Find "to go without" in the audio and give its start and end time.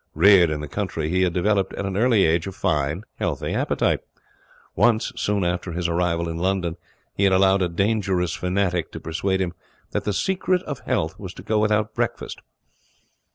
11.35-11.93